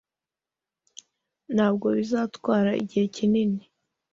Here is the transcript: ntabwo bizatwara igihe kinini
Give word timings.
ntabwo 1.55 1.87
bizatwara 1.97 2.69
igihe 2.83 3.05
kinini 3.15 3.61